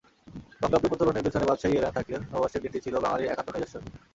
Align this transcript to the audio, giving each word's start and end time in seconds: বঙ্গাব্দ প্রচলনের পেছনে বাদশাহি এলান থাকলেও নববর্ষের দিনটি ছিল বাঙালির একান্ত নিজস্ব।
বঙ্গাব্দ 0.61 0.85
প্রচলনের 0.91 1.25
পেছনে 1.25 1.47
বাদশাহি 1.49 1.75
এলান 1.75 1.93
থাকলেও 1.97 2.21
নববর্ষের 2.23 2.61
দিনটি 2.63 2.79
ছিল 2.85 2.95
বাঙালির 3.03 3.31
একান্ত 3.31 3.49
নিজস্ব। 3.51 3.75